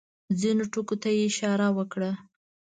ځینو 0.39 0.63
ټکو 0.73 0.95
ته 1.01 1.09
یې 1.15 1.21
اشاره 1.29 1.67
وکړه. 1.77 2.11